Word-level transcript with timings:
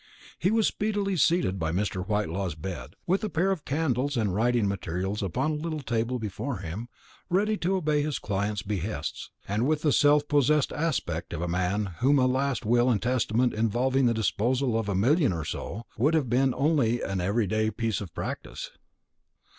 He 0.39 0.49
was 0.49 0.65
speedily 0.65 1.15
seated 1.15 1.59
by 1.59 1.71
Mr. 1.71 2.03
Whitelaw's 2.03 2.55
bed, 2.55 2.95
with 3.05 3.23
a 3.23 3.29
pair 3.29 3.51
of 3.51 3.65
candles 3.65 4.17
and 4.17 4.33
writing 4.33 4.67
materials 4.67 5.21
upon 5.21 5.51
a 5.51 5.53
little 5.53 5.81
table 5.83 6.17
before 6.17 6.57
him, 6.57 6.89
ready 7.29 7.55
to 7.57 7.75
obey 7.75 8.01
his 8.01 8.17
client's 8.17 8.63
behests, 8.63 9.29
and 9.47 9.67
with 9.67 9.83
the 9.83 9.91
self 9.91 10.27
possessed 10.27 10.73
aspect 10.73 11.33
of 11.33 11.43
a 11.43 11.47
man 11.47 11.83
to 11.83 11.89
whom 11.99 12.17
a 12.17 12.25
last 12.25 12.65
will 12.65 12.89
and 12.89 13.03
testament 13.03 13.53
involving 13.53 14.07
the 14.07 14.13
disposal 14.15 14.75
of 14.75 14.89
a 14.89 14.95
million 14.95 15.31
or 15.31 15.45
so 15.45 15.85
would 15.99 16.15
have 16.15 16.31
been 16.31 16.55
only 16.57 16.99
an 17.03 17.21
every 17.21 17.45
day 17.45 17.69
piece 17.69 18.01
of 18.01 18.11
practice. 18.15 18.71